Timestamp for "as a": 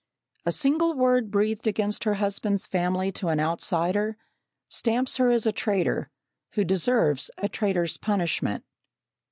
5.29-5.51